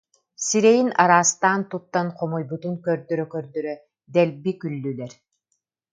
[0.45, 3.73] сирэйин араастаан туттан хомойбутун көрдөрө-көрдөрө
[4.13, 5.11] дэлби күллүлэр